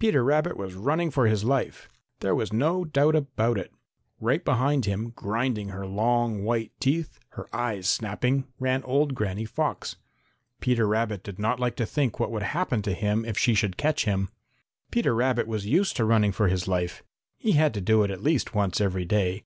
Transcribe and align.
Peter 0.00 0.24
Rabbit 0.24 0.56
was 0.56 0.74
running 0.74 1.08
for 1.08 1.28
his 1.28 1.44
life. 1.44 1.88
There 2.18 2.34
was 2.34 2.52
no 2.52 2.84
doubt 2.84 3.14
about 3.14 3.58
it. 3.58 3.72
Right 4.18 4.44
behind 4.44 4.86
him, 4.86 5.10
grinding 5.10 5.68
her 5.68 5.86
long 5.86 6.42
white 6.42 6.72
teeth, 6.80 7.20
her 7.34 7.48
eyes 7.54 7.88
snapping, 7.88 8.48
ran 8.58 8.82
old 8.82 9.14
Granny 9.14 9.44
Fox. 9.44 9.94
Peter 10.60 10.88
Rabbit 10.88 11.22
did 11.22 11.38
not 11.38 11.60
like 11.60 11.76
to 11.76 11.86
think 11.86 12.18
what 12.18 12.32
would 12.32 12.42
happen 12.42 12.82
to 12.82 12.92
him 12.92 13.24
if 13.24 13.38
she 13.38 13.54
should 13.54 13.76
catch 13.76 14.04
him. 14.04 14.30
Peter 14.90 15.14
Rabbit 15.14 15.46
was 15.46 15.64
used 15.64 15.94
to 15.94 16.04
running 16.04 16.32
for 16.32 16.48
his 16.48 16.66
life. 16.66 17.04
He 17.38 17.52
had 17.52 17.72
to 17.74 17.80
do 17.80 18.02
it 18.02 18.10
at 18.10 18.24
least 18.24 18.52
once 18.52 18.80
every 18.80 19.04
day. 19.04 19.44